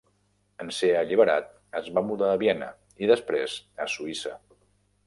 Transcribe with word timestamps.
En 0.63 0.69
ser 0.77 0.89
alliberat 1.01 1.51
es 1.81 1.91
va 1.99 2.05
mudar 2.09 2.33
a 2.37 2.41
Viena, 2.45 2.73
i 3.05 3.13
després 3.13 3.61
a 3.87 3.93
Suïssa. 3.99 4.37